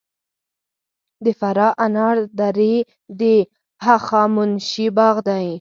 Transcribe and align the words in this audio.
د 1.23 1.25
فراه 1.39 1.73
انار 1.85 2.17
درې 2.41 2.75
د 3.19 3.21
هخامنشي 3.85 4.87
باغ 4.97 5.15
دی 5.29 5.45